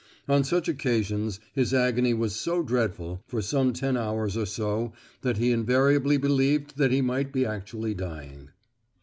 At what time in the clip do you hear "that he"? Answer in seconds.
5.21-5.51, 6.77-7.01